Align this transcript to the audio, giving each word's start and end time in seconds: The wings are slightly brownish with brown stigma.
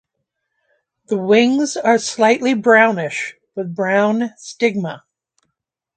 The 1.09 1.17
wings 1.19 1.77
are 1.77 1.99
slightly 1.99 2.55
brownish 2.55 3.35
with 3.53 3.75
brown 3.75 4.31
stigma. 4.35 5.03